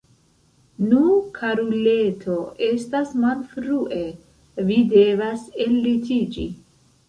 [0.93, 1.01] Nu,
[1.35, 4.03] karuleto, estas malfrue,
[4.73, 6.53] vi devas ellitiĝi!